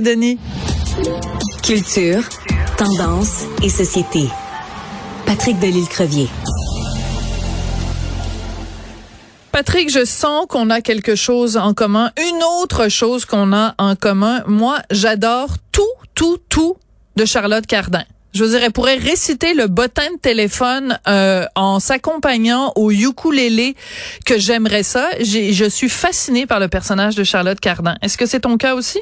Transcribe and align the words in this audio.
Denis? 0.00 0.38
Culture, 1.60 2.22
tendance 2.76 3.42
et 3.64 3.68
société. 3.68 4.28
Patrick 5.26 5.58
Delisle-Crevier. 5.58 6.28
Patrick, 9.50 9.90
je 9.90 10.04
sens 10.04 10.46
qu'on 10.48 10.70
a 10.70 10.82
quelque 10.82 11.16
chose 11.16 11.56
en 11.56 11.74
commun. 11.74 12.12
Une 12.16 12.44
autre 12.62 12.88
chose 12.88 13.24
qu'on 13.24 13.52
a 13.52 13.74
en 13.78 13.96
commun. 13.96 14.44
Moi, 14.46 14.78
j'adore 14.92 15.56
tout, 15.72 15.82
tout, 16.14 16.38
tout 16.48 16.76
de 17.16 17.24
Charlotte 17.24 17.66
Cardin. 17.66 18.04
Je 18.34 18.44
vous 18.44 18.50
dirais, 18.50 18.66
elle 18.66 18.72
pourrait 18.72 18.98
réciter 18.98 19.52
le 19.52 19.66
bottin 19.66 20.12
de 20.14 20.20
téléphone 20.20 21.00
euh, 21.08 21.44
en 21.56 21.80
s'accompagnant 21.80 22.72
au 22.76 22.92
ukulélé 22.92 23.74
que 24.24 24.38
j'aimerais 24.38 24.84
ça. 24.84 25.08
Je 25.18 25.68
suis 25.68 25.88
fascinée 25.88 26.46
par 26.46 26.60
le 26.60 26.68
personnage 26.68 27.16
de 27.16 27.24
Charlotte 27.24 27.58
Cardin. 27.58 27.96
Est-ce 28.00 28.16
que 28.16 28.26
c'est 28.26 28.40
ton 28.40 28.58
cas 28.58 28.76
aussi? 28.76 29.00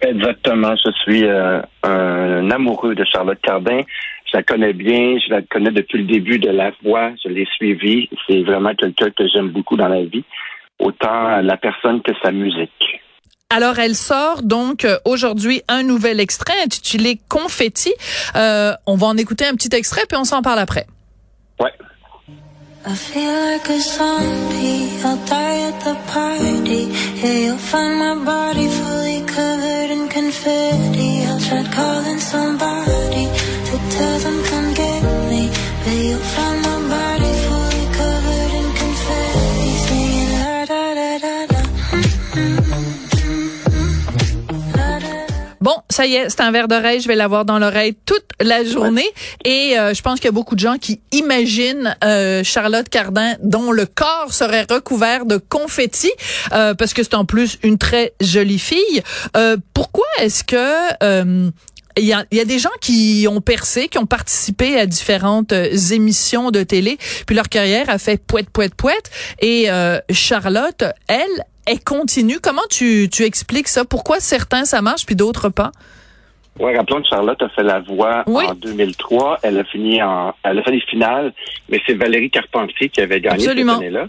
Exactement. 0.00 0.74
Je 0.76 0.90
suis 1.02 1.24
euh, 1.24 1.60
un 1.82 2.50
amoureux 2.50 2.94
de 2.94 3.04
Charlotte 3.04 3.40
Cardin. 3.42 3.80
Je 4.30 4.36
la 4.36 4.42
connais 4.42 4.72
bien. 4.72 5.18
Je 5.18 5.30
la 5.30 5.42
connais 5.42 5.70
depuis 5.70 5.98
le 5.98 6.04
début 6.04 6.38
de 6.38 6.50
la 6.50 6.72
voix. 6.82 7.10
Je 7.24 7.28
l'ai 7.28 7.46
suivie. 7.56 8.08
C'est 8.26 8.42
vraiment 8.42 8.74
quelqu'un 8.74 9.10
que 9.10 9.26
j'aime 9.28 9.48
beaucoup 9.48 9.76
dans 9.76 9.88
la 9.88 10.04
vie, 10.04 10.24
autant 10.78 11.40
la 11.40 11.56
personne 11.56 12.02
que 12.02 12.12
sa 12.22 12.30
musique. 12.30 13.00
Alors, 13.50 13.78
elle 13.78 13.94
sort 13.94 14.42
donc 14.42 14.84
euh, 14.84 14.98
aujourd'hui 15.06 15.62
un 15.68 15.82
nouvel 15.82 16.20
extrait 16.20 16.60
intitulé 16.62 17.18
Confetti. 17.30 17.94
Euh, 18.36 18.72
on 18.86 18.94
va 18.94 19.06
en 19.06 19.16
écouter 19.16 19.46
un 19.46 19.54
petit 19.54 19.74
extrait, 19.74 20.02
puis 20.06 20.18
on 20.18 20.24
s'en 20.24 20.42
parle 20.42 20.58
après. 20.58 20.86
Ouais. 21.58 21.72
I 22.84 22.94
feel 22.94 23.32
like 23.32 23.68
a 23.68 23.80
zombie, 23.80 24.90
I'll 25.04 25.16
die 25.26 25.60
at 25.68 25.80
the 25.82 25.96
party. 26.12 26.84
Yeah, 27.20 27.38
you'll 27.44 27.58
find 27.58 27.98
my 27.98 28.14
body 28.24 28.68
fully 28.68 29.22
covered 29.26 29.90
in 29.90 30.08
confetti. 30.08 31.24
I'll 31.26 31.40
try 31.40 31.64
calling 31.72 32.18
somebody 32.18 32.77
ça 45.98 46.06
y 46.06 46.14
est, 46.14 46.30
c'est 46.30 46.42
un 46.42 46.52
verre 46.52 46.68
d'oreille. 46.68 47.00
Je 47.00 47.08
vais 47.08 47.16
l'avoir 47.16 47.44
dans 47.44 47.58
l'oreille 47.58 47.96
toute 48.06 48.24
la 48.40 48.62
journée. 48.62 49.08
Et 49.44 49.76
euh, 49.76 49.94
je 49.94 50.00
pense 50.00 50.20
qu'il 50.20 50.26
y 50.26 50.28
a 50.28 50.32
beaucoup 50.32 50.54
de 50.54 50.60
gens 50.60 50.76
qui 50.78 51.00
imaginent 51.10 51.96
euh, 52.04 52.44
Charlotte 52.44 52.88
Cardin 52.88 53.34
dont 53.42 53.72
le 53.72 53.84
corps 53.84 54.32
serait 54.32 54.64
recouvert 54.70 55.26
de 55.26 55.38
confettis 55.38 56.12
euh, 56.52 56.74
parce 56.74 56.94
que 56.94 57.02
c'est 57.02 57.16
en 57.16 57.24
plus 57.24 57.58
une 57.64 57.78
très 57.78 58.12
jolie 58.20 58.60
fille. 58.60 59.02
pourquoi 59.74 60.06
est-ce 60.20 60.44
que 60.44 61.50
il 61.96 62.04
y, 62.04 62.12
a, 62.12 62.24
il 62.30 62.38
y 62.38 62.40
a, 62.40 62.44
des 62.44 62.60
gens 62.60 62.70
qui 62.80 63.26
ont 63.28 63.40
percé, 63.40 63.88
qui 63.88 63.98
ont 63.98 64.06
participé 64.06 64.78
à 64.78 64.86
différentes 64.86 65.52
émissions 65.90 66.52
de 66.52 66.62
télé, 66.62 66.96
puis 67.26 67.34
leur 67.34 67.48
carrière 67.48 67.90
a 67.90 67.98
fait 67.98 68.24
poète, 68.24 68.50
poète, 68.50 68.76
poète. 68.76 69.10
Et 69.40 69.68
Charlotte, 70.12 70.84
elle, 71.08 71.44
elle 71.68 71.80
continue. 71.84 72.38
Comment 72.42 72.66
tu, 72.70 73.08
tu 73.10 73.24
expliques 73.24 73.68
ça? 73.68 73.84
Pourquoi 73.84 74.20
certains 74.20 74.64
ça 74.64 74.82
marche 74.82 75.06
puis 75.06 75.16
d'autres 75.16 75.48
pas? 75.48 75.70
Oui, 76.58 76.76
rappelons 76.76 77.02
que 77.02 77.08
Charlotte 77.08 77.40
a 77.40 77.48
fait 77.50 77.62
la 77.62 77.80
voix 77.80 78.24
en 78.26 78.54
2003. 78.54 79.40
Elle 79.42 79.58
a 79.58 79.64
fini 79.64 80.02
en, 80.02 80.34
elle 80.42 80.58
a 80.58 80.62
fait 80.62 80.72
les 80.72 80.80
finales, 80.80 81.32
mais 81.68 81.80
c'est 81.86 81.94
Valérie 81.94 82.30
Carpentier 82.30 82.88
qui 82.88 83.00
avait 83.00 83.20
gagné 83.20 83.44
cette 83.44 83.58
année-là. 83.58 84.08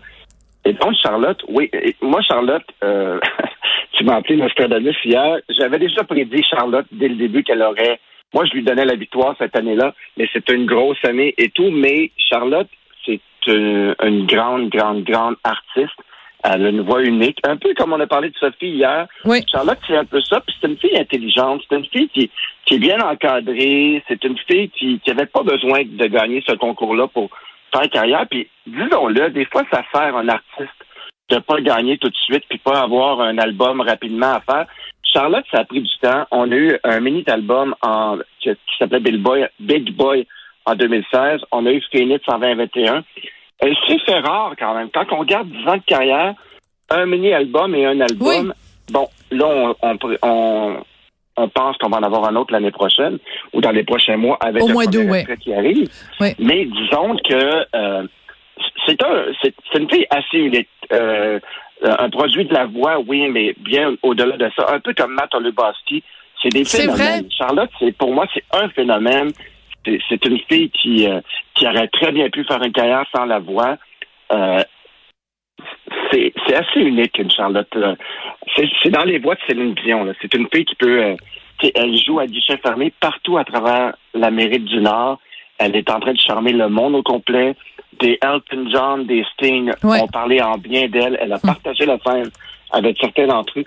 Et 0.65 0.73
donc, 0.73 0.93
Charlotte, 1.01 1.41
oui, 1.47 1.69
moi, 2.01 2.21
Charlotte, 2.21 2.65
euh, 2.83 3.19
tu 3.93 4.03
m'as 4.03 4.15
appelé 4.15 4.35
Nostradamus 4.35 4.95
hier. 5.05 5.37
J'avais 5.49 5.79
déjà 5.79 6.03
prédit 6.03 6.43
Charlotte 6.43 6.85
dès 6.91 7.07
le 7.07 7.15
début 7.15 7.43
qu'elle 7.43 7.61
aurait. 7.61 7.99
Moi, 8.33 8.45
je 8.45 8.53
lui 8.53 8.63
donnais 8.63 8.85
la 8.85 8.95
victoire 8.95 9.35
cette 9.37 9.55
année-là, 9.55 9.93
mais 10.17 10.27
c'était 10.33 10.53
une 10.53 10.65
grosse 10.65 11.03
année 11.05 11.33
et 11.37 11.49
tout. 11.49 11.69
Mais 11.71 12.11
Charlotte, 12.17 12.67
c'est 13.05 13.21
une, 13.47 13.95
une 14.03 14.25
grande, 14.25 14.69
grande, 14.69 15.03
grande 15.03 15.35
artiste. 15.43 15.95
Elle 16.43 16.65
a 16.65 16.69
une 16.69 16.81
voix 16.81 17.03
unique, 17.03 17.37
un 17.43 17.57
peu 17.57 17.73
comme 17.73 17.91
on 17.91 17.99
a 17.99 18.07
parlé 18.07 18.29
de 18.29 18.35
Sophie 18.37 18.69
hier. 18.69 19.07
Oui. 19.25 19.43
Charlotte, 19.51 19.79
c'est 19.85 19.97
un 19.97 20.05
peu 20.05 20.21
ça. 20.21 20.39
Puis 20.39 20.55
c'est 20.59 20.67
une 20.67 20.77
fille 20.77 20.97
intelligente, 20.97 21.61
c'est 21.67 21.75
une 21.75 21.85
fille 21.85 22.09
qui, 22.09 22.31
qui 22.65 22.75
est 22.75 22.79
bien 22.79 22.99
encadrée, 23.01 24.03
c'est 24.07 24.23
une 24.23 24.37
fille 24.49 24.69
qui 24.69 25.01
n'avait 25.07 25.25
pas 25.25 25.43
besoin 25.43 25.81
de 25.85 26.05
gagner 26.05 26.41
ce 26.47 26.55
concours-là 26.55 27.07
pour 27.07 27.29
faire 27.73 27.89
carrière. 27.89 28.25
Puis 28.29 28.47
disons-le, 28.65 29.29
des 29.31 29.45
fois, 29.45 29.63
ça 29.71 29.83
sert 29.93 30.15
un 30.15 30.29
artiste 30.29 30.69
de 31.29 31.37
pas 31.37 31.61
gagner 31.61 31.97
tout 31.97 32.09
de 32.09 32.15
suite 32.15 32.43
puis 32.49 32.57
pas 32.57 32.81
avoir 32.81 33.21
un 33.21 33.37
album 33.37 33.81
rapidement 33.81 34.33
à 34.35 34.41
faire. 34.41 34.65
Charlotte, 35.03 35.45
ça 35.51 35.59
a 35.59 35.65
pris 35.65 35.81
du 35.81 35.97
temps. 36.01 36.25
On 36.31 36.51
a 36.51 36.55
eu 36.55 36.77
un 36.83 36.99
mini-album 36.99 37.75
en, 37.81 38.17
qui, 38.39 38.51
s'appelait 38.77 38.99
Big 38.99 39.17
Boy, 39.17 39.47
Big 39.59 39.95
Boy 39.95 40.27
en 40.65 40.75
2016. 40.75 41.41
On 41.51 41.65
a 41.65 41.71
eu 41.71 41.81
Phoenix 41.91 42.23
en 42.27 42.39
2021. 42.39 43.03
S'est 43.61 43.99
fait 44.05 44.19
rare 44.19 44.53
quand 44.57 44.73
même. 44.73 44.89
Quand 44.93 45.05
on 45.11 45.17
regarde 45.17 45.49
10 45.49 45.67
ans 45.67 45.77
de 45.77 45.83
carrière, 45.85 46.33
un 46.89 47.05
mini-album 47.05 47.75
et 47.75 47.85
un 47.85 47.99
album, 47.99 48.53
bon, 48.91 49.07
là, 49.31 49.75
on, 49.81 49.97
on, 50.21 50.77
on, 51.35 51.49
pense 51.49 51.77
qu'on 51.77 51.89
va 51.89 51.97
en 51.97 52.03
avoir 52.03 52.25
un 52.25 52.35
autre 52.35 52.53
l'année 52.53 52.71
prochaine 52.71 53.17
ou 53.53 53.61
dans 53.61 53.71
les 53.71 53.83
prochains 53.83 54.17
mois 54.17 54.37
avec 54.39 54.63
Au 54.63 54.67
le 54.67 54.73
moins 54.73 54.85
deux, 54.85 55.05
premier 55.05 55.37
qui 55.39 55.53
arrive. 55.53 55.89
Mais 56.19 56.65
disons 56.65 57.17
que 57.17 57.65
euh, 57.75 58.07
c'est 58.85 59.03
un, 59.03 59.25
c'est, 59.41 59.53
une 59.75 59.89
fille 59.89 60.07
assez 60.09 60.37
unique. 60.37 60.69
Euh, 60.91 61.39
un 61.81 62.09
produit 62.09 62.45
de 62.45 62.53
la 62.53 62.65
voix, 62.65 62.99
oui, 62.99 63.27
mais 63.29 63.53
bien 63.57 63.95
au-delà 64.03 64.37
de 64.37 64.49
ça. 64.55 64.65
Un 64.69 64.79
peu 64.79 64.93
comme 64.93 65.13
Matt 65.13 65.33
Oluboski. 65.33 66.03
C'est 66.41 66.49
des 66.49 66.63
phénomènes. 66.63 66.95
Vrai. 66.95 67.29
Charlotte, 67.37 67.69
c'est 67.79 67.91
pour 67.97 68.13
moi, 68.13 68.25
c'est 68.33 68.43
un 68.53 68.69
phénomène 68.69 69.31
c'est 69.85 70.25
une 70.25 70.39
fille 70.49 70.69
qui, 70.69 71.07
euh, 71.07 71.21
qui 71.53 71.67
aurait 71.67 71.87
très 71.87 72.11
bien 72.11 72.29
pu 72.29 72.43
faire 72.43 72.61
une 72.61 72.71
carrière 72.71 73.05
sans 73.15 73.25
la 73.25 73.39
voix. 73.39 73.77
Euh, 74.31 74.63
c'est 76.11 76.33
assez 76.53 76.79
unique, 76.79 77.17
une 77.17 77.31
Charlotte. 77.31 77.75
C'est 78.55 78.89
dans 78.89 79.03
les 79.03 79.19
voix 79.19 79.35
de 79.35 79.39
Céline 79.47 79.75
Dion. 79.75 80.13
C'est 80.21 80.33
une 80.33 80.47
fille 80.53 80.65
qui 80.65 80.75
peut... 80.75 81.03
Euh, 81.03 81.15
elle 81.75 81.97
joue 81.97 82.19
à 82.19 82.25
guichet 82.25 82.57
fermé 82.57 82.93
partout 83.01 83.37
à 83.37 83.43
travers 83.43 83.93
l'Amérique 84.13 84.65
du 84.65 84.79
Nord. 84.79 85.19
Elle 85.57 85.75
est 85.75 85.89
en 85.89 85.99
train 85.99 86.13
de 86.13 86.19
charmer 86.19 86.53
le 86.53 86.69
monde 86.69 86.95
au 86.95 87.03
complet. 87.03 87.55
Des 87.99 88.17
Elton 88.21 88.69
John, 88.71 89.05
des 89.05 89.25
Sting 89.33 89.71
ont 89.83 90.07
parlé 90.07 90.41
en 90.41 90.57
bien 90.57 90.87
d'elle. 90.87 91.17
Elle 91.19 91.33
a 91.33 91.35
hum. 91.35 91.41
partagé 91.41 91.85
la 91.85 91.97
scène 91.99 92.29
avec 92.71 92.97
certains 92.97 93.27
d'entre 93.27 93.59
eux. 93.59 93.65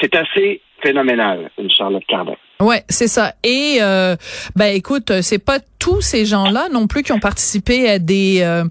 C'est 0.00 0.14
assez 0.16 0.60
phénoménal, 0.82 1.50
une 1.58 1.70
Charlotte 1.70 2.04
Cardin. 2.06 2.34
Ouais, 2.60 2.84
c'est 2.88 3.06
ça. 3.06 3.34
Et 3.44 3.78
euh, 3.80 4.16
ben 4.56 4.74
écoute, 4.74 5.20
c'est 5.22 5.38
pas 5.38 5.60
tous 5.78 6.00
ces 6.00 6.26
gens-là 6.26 6.68
non 6.72 6.86
plus 6.86 7.02
qui 7.02 7.12
ont 7.12 7.20
participé 7.20 7.88
à 7.88 7.98
des 7.98 8.40
euh, 8.42 8.64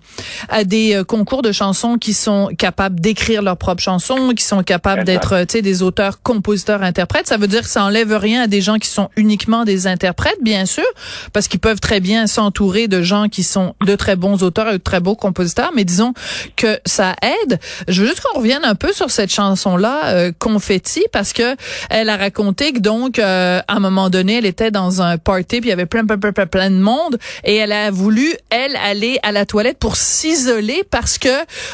à 0.49 0.63
des 0.63 0.95
euh, 0.95 1.03
concours 1.03 1.41
de 1.41 1.51
chansons 1.51 1.97
qui 1.97 2.13
sont 2.13 2.49
capables 2.57 2.99
d'écrire 2.99 3.41
leurs 3.41 3.57
propres 3.57 3.81
chansons, 3.81 4.33
qui 4.35 4.43
sont 4.43 4.63
capables 4.63 5.03
d'être 5.03 5.39
tu 5.45 5.53
sais 5.53 5.61
des 5.61 5.83
auteurs, 5.83 6.21
compositeurs, 6.21 6.83
interprètes. 6.83 7.27
Ça 7.27 7.37
veut 7.37 7.47
dire 7.47 7.61
que 7.61 7.69
ça 7.69 7.83
enlève 7.83 8.13
rien 8.15 8.43
à 8.43 8.47
des 8.47 8.61
gens 8.61 8.77
qui 8.77 8.89
sont 8.89 9.09
uniquement 9.15 9.63
des 9.63 9.87
interprètes, 9.87 10.37
bien 10.41 10.65
sûr, 10.65 10.85
parce 11.33 11.47
qu'ils 11.47 11.59
peuvent 11.59 11.79
très 11.79 11.99
bien 11.99 12.27
s'entourer 12.27 12.87
de 12.87 13.01
gens 13.01 13.29
qui 13.29 13.43
sont 13.43 13.75
de 13.85 13.95
très 13.95 14.15
bons 14.15 14.43
auteurs 14.43 14.69
et 14.69 14.73
de 14.73 14.83
très 14.83 14.99
beaux 14.99 15.15
compositeurs. 15.15 15.71
Mais 15.75 15.85
disons 15.85 16.13
que 16.55 16.79
ça 16.85 17.15
aide. 17.21 17.59
Je 17.87 18.01
veux 18.01 18.07
juste 18.07 18.21
qu'on 18.21 18.39
revienne 18.39 18.65
un 18.65 18.75
peu 18.75 18.91
sur 18.93 19.09
cette 19.11 19.31
chanson-là, 19.31 20.07
euh, 20.07 20.31
Confetti, 20.37 21.03
parce 21.11 21.33
que 21.33 21.55
elle 21.89 22.09
a 22.09 22.17
raconté 22.17 22.73
que 22.73 22.79
donc 22.79 23.19
à 23.19 23.63
un 23.67 23.79
moment 23.79 24.09
donné, 24.09 24.37
elle 24.37 24.45
était 24.45 24.71
dans 24.71 25.01
un 25.01 25.17
party 25.17 25.61
puis 25.61 25.67
il 25.67 25.69
y 25.69 25.71
avait 25.71 25.85
plein 25.85 26.05
plein 26.05 26.17
plein 26.17 26.45
plein 26.45 26.69
de 26.69 26.75
monde 26.75 26.96
et 27.43 27.55
elle 27.55 27.71
a 27.71 27.91
voulu 27.91 28.35
elle 28.49 28.75
aller 28.75 29.19
à 29.23 29.31
la 29.31 29.45
toilette 29.45 29.77
pour 29.79 29.95
s'isoler 29.95 30.83
parce 30.89 31.17
que 31.17 31.29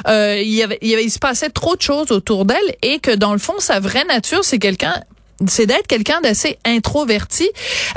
euh, 0.07 0.39
il 0.41 0.53
y 0.53 0.63
avait 0.63 0.77
il 0.81 0.89
y 0.89 0.93
avait 0.93 1.03
il 1.03 1.11
se 1.11 1.19
passait 1.19 1.49
trop 1.49 1.75
de 1.75 1.81
choses 1.81 2.11
autour 2.11 2.45
d'elle 2.45 2.75
et 2.81 2.99
que 2.99 3.11
dans 3.11 3.33
le 3.33 3.39
fond 3.39 3.59
sa 3.59 3.79
vraie 3.79 4.05
nature 4.05 4.43
c'est 4.43 4.59
quelqu'un 4.59 4.95
c'est 5.47 5.65
d'être 5.65 5.87
quelqu'un 5.87 6.21
d'assez 6.21 6.57
introverti 6.65 7.49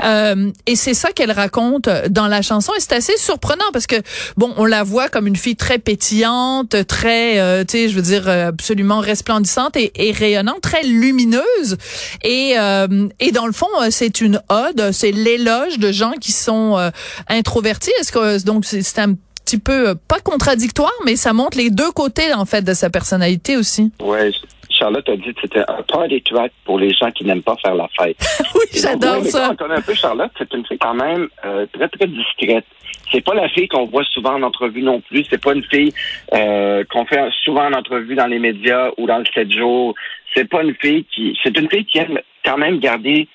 euh, 0.03 0.51
et 0.65 0.75
c'est 0.75 0.93
ça 0.93 1.11
qu'elle 1.11 1.31
raconte 1.31 1.89
dans 2.09 2.27
la 2.27 2.41
chanson 2.41 2.73
et 2.75 2.79
c'est 2.79 2.93
assez 2.93 3.17
surprenant 3.17 3.71
parce 3.73 3.87
que 3.87 3.95
bon 4.35 4.53
on 4.57 4.65
la 4.65 4.83
voit 4.83 5.09
comme 5.09 5.27
une 5.27 5.35
fille 5.35 5.55
très 5.55 5.79
pétillante 5.79 6.87
très 6.87 7.39
euh, 7.39 7.63
tu 7.63 7.77
sais 7.77 7.89
je 7.89 7.95
veux 7.95 8.01
dire 8.01 8.27
absolument 8.27 8.99
resplendissante 8.99 9.77
et, 9.77 9.91
et 9.95 10.11
rayonnante 10.11 10.61
très 10.61 10.83
lumineuse 10.83 11.77
et 12.23 12.55
euh, 12.57 13.07
et 13.19 13.31
dans 13.31 13.45
le 13.45 13.51
fond 13.51 13.67
euh, 13.81 13.87
c'est 13.89 14.21
une 14.21 14.41
ode 14.49 14.91
c'est 14.91 15.11
l'éloge 15.11 15.79
de 15.79 15.91
gens 15.91 16.13
qui 16.19 16.31
sont 16.31 16.77
euh, 16.77 16.89
introvertis. 17.27 17.91
Est-ce 17.99 18.11
que 18.11 18.43
donc 18.43 18.65
c'est 18.65 18.99
un 18.99 19.13
petit 19.45 19.57
peu 19.57 19.95
pas 20.07 20.19
contradictoire 20.19 20.93
mais 21.05 21.15
ça 21.15 21.33
montre 21.33 21.57
les 21.57 21.69
deux 21.69 21.91
côtés 21.91 22.33
en 22.33 22.45
fait 22.45 22.61
de 22.61 22.73
sa 22.73 22.89
personnalité 22.89 23.57
aussi. 23.57 23.91
Ouais 24.01 24.31
Charlotte 24.77 25.07
a 25.09 25.15
dit 25.15 25.33
que 25.33 25.41
c'était 25.41 25.63
un 25.67 25.81
party 25.83 26.21
track 26.21 26.51
pour 26.65 26.79
les 26.79 26.91
gens 26.93 27.11
qui 27.11 27.25
n'aiment 27.25 27.43
pas 27.43 27.55
faire 27.57 27.75
la 27.75 27.87
fête. 27.99 28.17
oui, 28.55 28.65
j'adore 28.73 29.23
ça. 29.23 29.47
Quand 29.47 29.53
on 29.53 29.55
connaît 29.55 29.79
un 29.79 29.81
peu 29.81 29.93
Charlotte, 29.93 30.31
c'est 30.37 30.53
une 30.53 30.65
fille 30.65 30.77
quand 30.77 30.93
même 30.93 31.27
euh, 31.45 31.65
très, 31.73 31.87
très 31.89 32.07
discrète. 32.07 32.65
C'est 33.11 33.23
pas 33.23 33.33
la 33.33 33.49
fille 33.49 33.67
qu'on 33.67 33.85
voit 33.85 34.03
souvent 34.05 34.33
en 34.33 34.43
entrevue 34.43 34.81
non 34.81 35.01
plus. 35.01 35.25
C'est 35.29 35.41
pas 35.41 35.53
une 35.53 35.63
fille 35.63 35.93
euh, 36.33 36.83
qu'on 36.91 37.05
fait 37.05 37.29
souvent 37.43 37.65
en 37.65 37.73
entrevue 37.73 38.15
dans 38.15 38.27
les 38.27 38.39
médias 38.39 38.91
ou 38.97 39.07
dans 39.07 39.19
le 39.19 39.25
7 39.33 39.51
jours. 39.51 39.95
C'est 40.33 40.49
pas 40.49 40.63
une 40.63 40.75
fille 40.75 41.05
qui... 41.05 41.37
C'est 41.43 41.57
une 41.57 41.69
fille 41.69 41.85
qui 41.85 41.99
aime 41.99 42.19
quand 42.43 42.57
même 42.57 42.79
gardé 42.79 43.27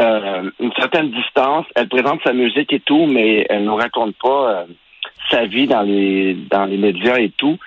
euh, 0.00 0.50
une 0.60 0.72
certaine 0.78 1.10
distance. 1.10 1.66
Elle 1.74 1.88
présente 1.88 2.20
sa 2.24 2.32
musique 2.32 2.72
et 2.72 2.80
tout, 2.80 3.06
mais 3.06 3.46
elle 3.48 3.64
nous 3.64 3.76
raconte 3.76 4.14
pas 4.22 4.66
sa 5.30 5.46
vie 5.46 5.66
dans 5.66 5.82
les 5.82 6.34
dans 6.50 6.66
les 6.66 6.76
médias 6.76 7.18
et 7.18 7.30
tout. 7.30 7.58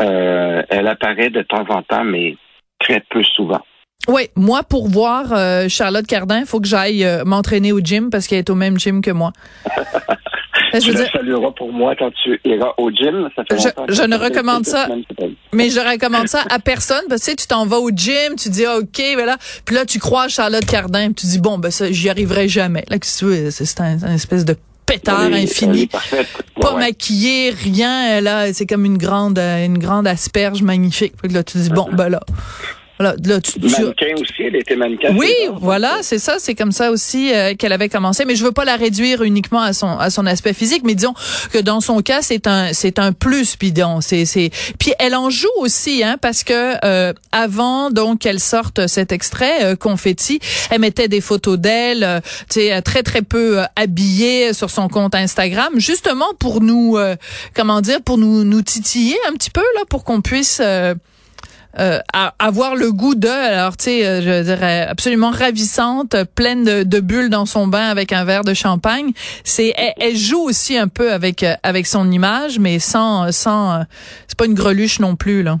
Euh, 0.00 0.62
elle 0.68 0.86
apparaît 0.86 1.30
de 1.30 1.42
temps 1.42 1.64
en 1.68 1.82
temps, 1.82 2.04
mais 2.04 2.36
très 2.80 3.02
peu 3.10 3.22
souvent. 3.22 3.60
Oui, 4.06 4.28
moi 4.36 4.62
pour 4.62 4.88
voir 4.88 5.26
Charlotte 5.68 6.06
Cardin, 6.06 6.40
il 6.40 6.46
faut 6.46 6.60
que 6.60 6.68
j'aille 6.68 7.06
m'entraîner 7.26 7.72
au 7.72 7.80
gym 7.80 8.10
parce 8.10 8.26
qu'elle 8.26 8.38
est 8.38 8.50
au 8.50 8.54
même 8.54 8.78
gym 8.78 9.02
que 9.02 9.10
moi. 9.10 9.32
je 10.74 10.90
tu 10.90 10.96
salueras 11.12 11.50
pour 11.52 11.72
moi 11.72 11.94
quand 11.98 12.10
tu 12.22 12.40
iras 12.44 12.72
au 12.78 12.90
gym. 12.90 13.28
Ça 13.34 13.42
fait 13.44 13.58
je, 13.58 13.94
je 13.94 14.02
ne 14.02 14.16
recommande 14.16 14.64
ça, 14.64 14.88
mais 15.52 15.70
je 15.70 15.80
recommande 15.80 16.28
ça 16.28 16.44
à 16.50 16.58
personne 16.58 17.04
parce 17.08 17.24
que 17.24 17.34
tu 17.34 17.46
t'en 17.46 17.66
vas 17.66 17.78
au 17.78 17.90
gym, 17.90 18.36
tu 18.36 18.48
dis 18.48 18.64
ah, 18.64 18.78
ok, 18.78 19.02
voilà, 19.14 19.36
puis 19.64 19.74
là 19.74 19.84
tu 19.84 19.98
crois 19.98 20.28
Charlotte 20.28 20.64
Cardin, 20.64 21.06
puis 21.06 21.22
tu 21.22 21.26
dis 21.26 21.40
bon 21.40 21.58
ben 21.58 21.70
ça 21.70 21.90
j'y 21.90 22.08
arriverai 22.08 22.48
jamais. 22.48 22.84
Là 22.88 22.96
c'est 23.02 23.80
un, 23.80 24.02
un 24.02 24.14
espèce 24.14 24.44
de 24.44 24.54
pétard 24.88 25.32
infini, 25.32 25.88
pas 26.60 26.74
maquillé, 26.76 27.50
rien. 27.50 28.20
Là, 28.20 28.52
c'est 28.52 28.66
comme 28.66 28.84
une 28.84 28.98
grande, 28.98 29.38
une 29.38 29.78
grande 29.78 30.06
asperge 30.06 30.62
magnifique. 30.62 31.14
Là, 31.30 31.42
tu 31.44 31.58
dis 31.58 31.70
bon, 31.70 31.88
ben 31.92 32.08
là, 32.08 32.20
Là, 33.00 33.14
tu, 33.40 33.60
mannequin 33.60 34.14
aussi, 34.20 34.42
elle 34.42 34.56
était 34.56 34.74
mannequin. 34.74 35.14
Oui, 35.16 35.32
voilà, 35.60 35.98
c'est 36.02 36.18
ça, 36.18 36.36
c'est 36.38 36.56
comme 36.56 36.72
ça 36.72 36.90
aussi 36.90 37.32
euh, 37.32 37.54
qu'elle 37.54 37.72
avait 37.72 37.88
commencé. 37.88 38.24
Mais 38.24 38.34
je 38.34 38.44
veux 38.44 38.50
pas 38.50 38.64
la 38.64 38.74
réduire 38.74 39.22
uniquement 39.22 39.60
à 39.60 39.72
son 39.72 39.98
à 39.98 40.10
son 40.10 40.26
aspect 40.26 40.52
physique, 40.52 40.82
mais 40.84 40.96
disons 40.96 41.14
que 41.52 41.58
dans 41.58 41.80
son 41.80 42.02
cas, 42.02 42.22
c'est 42.22 42.48
un 42.48 42.72
c'est 42.72 42.98
un 42.98 43.12
plus. 43.12 43.54
Puis 43.54 43.72
c'est 44.00 44.24
c'est 44.24 44.50
puis 44.80 44.92
elle 44.98 45.14
en 45.14 45.30
joue 45.30 45.46
aussi, 45.58 46.02
hein, 46.02 46.16
parce 46.20 46.42
que 46.42 46.74
euh, 46.84 47.12
avant 47.30 47.90
donc 47.90 48.18
qu'elle 48.18 48.40
sorte 48.40 48.88
cet 48.88 49.12
extrait 49.12 49.64
euh, 49.64 49.76
confetti, 49.76 50.40
elle 50.70 50.80
mettait 50.80 51.08
des 51.08 51.20
photos 51.20 51.56
d'elle, 51.56 52.20
tu 52.50 52.60
sais, 52.60 52.82
très 52.82 53.04
très 53.04 53.22
peu 53.22 53.60
habillée 53.76 54.52
sur 54.52 54.70
son 54.70 54.88
compte 54.88 55.14
Instagram, 55.14 55.74
justement 55.76 56.34
pour 56.40 56.60
nous, 56.60 56.98
comment 57.54 57.80
dire, 57.80 58.02
pour 58.02 58.18
nous 58.18 58.42
nous 58.42 58.62
titiller 58.62 59.16
un 59.28 59.34
petit 59.34 59.50
peu 59.50 59.62
là, 59.76 59.82
pour 59.88 60.02
qu'on 60.02 60.20
puisse 60.20 60.60
euh, 61.78 61.98
avoir 62.38 62.74
le 62.74 62.92
goût 62.92 63.14
de, 63.14 63.28
alors 63.28 63.76
tu 63.76 63.84
sais, 63.84 64.06
euh, 64.06 64.20
je 64.22 64.42
dirais 64.44 64.86
absolument 64.88 65.30
ravissante, 65.30 66.16
pleine 66.34 66.64
de, 66.64 67.00
bulles 67.00 67.30
dans 67.30 67.46
son 67.46 67.66
bain 67.66 67.88
avec 67.88 68.12
un 68.12 68.24
verre 68.24 68.44
de 68.44 68.54
champagne. 68.54 69.12
C'est, 69.44 69.74
elle, 69.76 70.16
joue 70.16 70.42
aussi 70.42 70.76
un 70.76 70.88
peu 70.88 71.12
avec 71.12 71.42
euh, 71.42 71.54
avec 71.62 71.86
son 71.86 72.10
image, 72.10 72.58
mais 72.58 72.78
sans 72.78 73.30
sans, 73.32 73.82
c'est 74.26 74.38
pas 74.38 74.46
une 74.46 74.54
greluche 74.54 75.00
non 75.00 75.16
plus 75.16 75.42
là. 75.42 75.56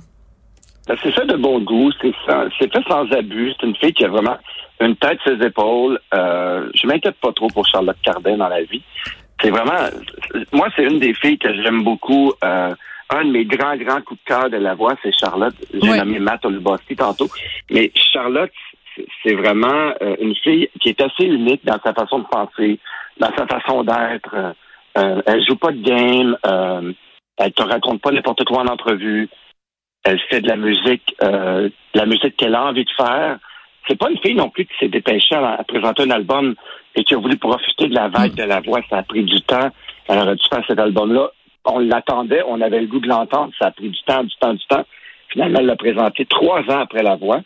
Ben, 0.88 0.96
c'est 1.02 1.14
ça 1.14 1.24
de 1.24 1.36
bon 1.36 1.60
goût, 1.60 1.92
c'est 2.00 2.12
c'est 2.58 2.72
fait 2.72 2.82
sans 2.88 3.06
abus. 3.12 3.52
C'est 3.60 3.66
une 3.66 3.76
fille 3.76 3.92
qui 3.92 4.04
a 4.04 4.08
vraiment 4.08 4.38
une 4.80 4.96
tête 4.96 5.18
ses 5.24 5.44
épaules. 5.44 5.98
Euh, 6.14 6.70
je 6.74 6.86
m'inquiète 6.86 7.16
pas 7.20 7.32
trop 7.32 7.48
pour 7.48 7.66
Charlotte 7.66 7.96
Cardin 8.02 8.36
dans 8.36 8.48
la 8.48 8.62
vie. 8.62 8.82
C'est 9.42 9.50
vraiment, 9.50 9.88
moi, 10.52 10.68
c'est 10.76 10.84
une 10.84 10.98
des 10.98 11.14
filles 11.14 11.38
que 11.38 11.52
j'aime 11.62 11.84
beaucoup. 11.84 12.32
Euh, 12.42 12.74
un 13.10 13.24
de 13.24 13.30
mes 13.30 13.44
grands, 13.44 13.76
grands 13.76 14.00
coups 14.02 14.20
de 14.20 14.24
cœur 14.26 14.50
de 14.50 14.56
la 14.56 14.74
voix, 14.74 14.94
c'est 15.02 15.16
Charlotte. 15.18 15.54
J'ai 15.72 15.98
nommé 15.98 16.18
Matt 16.18 16.44
Oluboski 16.44 16.96
tantôt. 16.96 17.28
Mais 17.70 17.90
Charlotte, 17.94 18.52
c'est 19.22 19.34
vraiment 19.34 19.92
euh, 20.02 20.16
une 20.20 20.34
fille 20.36 20.68
qui 20.80 20.90
est 20.90 21.00
assez 21.00 21.24
unique 21.24 21.64
dans 21.64 21.78
sa 21.84 21.92
façon 21.94 22.18
de 22.20 22.24
penser, 22.24 22.78
dans 23.18 23.34
sa 23.36 23.46
façon 23.46 23.84
d'être. 23.84 24.34
Euh, 24.34 24.52
euh 24.98 25.22
elle 25.26 25.44
joue 25.46 25.56
pas 25.56 25.72
de 25.72 25.82
game. 25.82 26.36
Euh, 26.46 26.92
elle 27.38 27.52
te 27.52 27.62
raconte 27.62 28.02
pas 28.02 28.10
n'importe 28.10 28.44
quoi 28.44 28.62
en 28.62 28.66
entrevue. 28.66 29.28
Elle 30.04 30.20
fait 30.30 30.40
de 30.40 30.48
la 30.48 30.56
musique, 30.56 31.14
euh, 31.22 31.68
de 31.94 31.98
la 31.98 32.06
musique 32.06 32.36
qu'elle 32.36 32.54
a 32.54 32.66
envie 32.66 32.84
de 32.84 32.90
faire. 32.96 33.38
C'est 33.86 33.98
pas 33.98 34.10
une 34.10 34.18
fille 34.18 34.34
non 34.34 34.50
plus 34.50 34.66
qui 34.66 34.74
s'est 34.78 34.88
dépêchée 34.88 35.34
à, 35.34 35.62
présenter 35.66 36.02
un 36.02 36.10
album 36.10 36.54
et 36.94 37.04
qui 37.04 37.14
a 37.14 37.18
voulu 37.18 37.36
profiter 37.38 37.88
de 37.88 37.94
la 37.94 38.08
vague 38.08 38.32
mm. 38.32 38.36
de 38.36 38.42
la 38.42 38.60
voix. 38.60 38.80
Ça 38.90 38.98
a 38.98 39.02
pris 39.02 39.24
du 39.24 39.40
temps. 39.42 39.70
Elle 40.08 40.18
aurait 40.18 40.36
dû 40.36 40.44
faire 40.48 40.64
cet 40.66 40.78
album-là 40.78 41.30
on 41.68 41.78
l'attendait, 41.80 42.42
on 42.46 42.60
avait 42.60 42.80
le 42.80 42.86
goût 42.86 43.00
de 43.00 43.08
l'entendre, 43.08 43.52
ça 43.58 43.68
a 43.68 43.70
pris 43.70 43.88
du 43.88 44.02
temps, 44.02 44.24
du 44.24 44.34
temps, 44.40 44.54
du 44.54 44.66
temps. 44.66 44.84
Finalement, 45.30 45.58
elle 45.60 45.66
l'a 45.66 45.76
présenté 45.76 46.24
trois 46.26 46.60
ans 46.62 46.80
après 46.80 47.02
la 47.02 47.16
voix. 47.16 47.40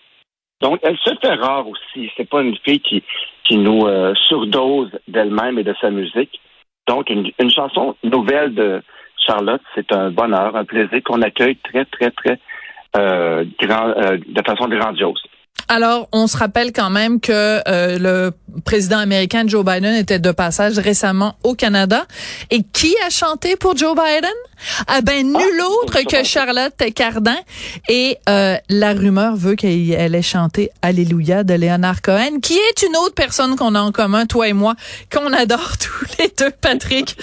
Donc, 0.60 0.78
elle 0.82 0.96
se 0.98 1.14
fait 1.20 1.34
rare 1.34 1.66
aussi. 1.68 2.10
C'est 2.16 2.28
pas 2.28 2.42
une 2.42 2.56
fille 2.64 2.80
qui, 2.80 3.02
qui 3.44 3.56
nous 3.56 3.86
euh, 3.86 4.14
surdose 4.28 4.90
d'elle-même 5.08 5.58
et 5.58 5.64
de 5.64 5.74
sa 5.80 5.90
musique. 5.90 6.40
Donc, 6.86 7.10
une, 7.10 7.32
chanson 7.50 7.96
nouvelle 8.04 8.54
de 8.54 8.82
Charlotte, 9.26 9.62
c'est 9.74 9.92
un 9.92 10.10
bonheur, 10.10 10.54
un 10.54 10.64
plaisir 10.64 11.02
qu'on 11.04 11.22
accueille 11.22 11.56
très, 11.56 11.84
très, 11.86 12.10
très 12.12 12.38
euh, 12.96 13.44
grand, 13.60 13.88
euh, 13.88 14.18
de 14.24 14.42
façon 14.46 14.68
grandiose. 14.68 15.22
Alors, 15.74 16.06
on 16.12 16.26
se 16.26 16.36
rappelle 16.36 16.70
quand 16.70 16.90
même 16.90 17.18
que 17.18 17.32
euh, 17.66 17.98
le 17.98 18.60
président 18.60 18.98
américain 18.98 19.44
Joe 19.46 19.64
Biden 19.64 19.94
était 19.94 20.18
de 20.18 20.30
passage 20.30 20.78
récemment 20.78 21.36
au 21.44 21.54
Canada. 21.54 22.04
Et 22.50 22.62
qui 22.62 22.94
a 23.06 23.08
chanté 23.08 23.56
pour 23.56 23.74
Joe 23.74 23.96
Biden? 23.96 24.34
Ah 24.86 25.00
ben, 25.00 25.26
nul 25.26 25.60
ah, 25.62 25.66
autre 25.66 26.02
que 26.02 26.24
Charlotte 26.24 26.74
Cardin. 26.94 27.38
Et 27.88 28.18
euh, 28.28 28.56
la 28.68 28.92
rumeur 28.92 29.34
veut 29.34 29.54
qu'elle 29.54 30.14
ait 30.14 30.20
chanté 30.20 30.70
Alléluia 30.82 31.42
de 31.42 31.54
Leonard 31.54 32.02
Cohen, 32.02 32.40
qui 32.42 32.52
est 32.52 32.82
une 32.86 32.94
autre 32.98 33.14
personne 33.14 33.56
qu'on 33.56 33.74
a 33.74 33.80
en 33.80 33.92
commun, 33.92 34.26
toi 34.26 34.48
et 34.48 34.52
moi, 34.52 34.74
qu'on 35.10 35.32
adore 35.32 35.78
tous 35.80 36.04
les 36.18 36.30
deux, 36.38 36.50
Patrick. 36.60 37.16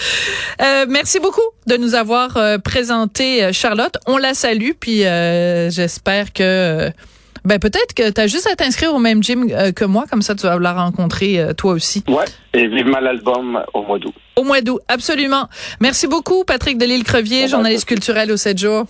Euh, 0.59 0.87
merci 0.89 1.19
beaucoup 1.19 1.47
de 1.67 1.77
nous 1.77 1.93
avoir 1.93 2.35
présenté 2.63 3.53
Charlotte. 3.53 3.95
On 4.07 4.17
la 4.17 4.33
salue, 4.33 4.71
puis 4.79 5.01
j'espère 5.69 6.33
que 6.33 6.91
ben 7.45 7.59
peut-être 7.59 7.93
que 7.93 8.09
tu 8.09 8.21
as 8.21 8.27
juste 8.27 8.47
à 8.47 8.55
t'inscrire 8.55 8.93
au 8.93 8.99
même 8.99 9.23
gym 9.23 9.47
euh, 9.51 9.71
que 9.71 9.85
moi, 9.85 10.05
comme 10.09 10.21
ça 10.21 10.35
tu 10.35 10.43
vas 10.43 10.57
la 10.57 10.73
rencontrer 10.73 11.39
euh, 11.39 11.53
toi 11.53 11.73
aussi. 11.73 12.03
Ouais, 12.07 12.25
et 12.53 12.67
vivement 12.67 12.99
l'album 12.99 13.61
au 13.73 13.83
mois 13.83 13.99
d'août. 13.99 14.13
Au 14.35 14.43
mois 14.43 14.61
d'août, 14.61 14.79
absolument. 14.87 15.47
Merci 15.79 16.07
beaucoup, 16.07 16.43
Patrick 16.43 16.77
Delisle-Crevier, 16.77 17.47
journaliste 17.47 17.85
culturel 17.85 18.31
au 18.31 18.37
7 18.37 18.57
jours. 18.57 18.85